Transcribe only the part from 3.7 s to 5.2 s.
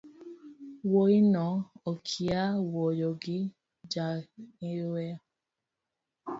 jang’iewo